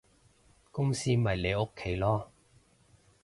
[0.71, 2.25] 公司咪你屋企囉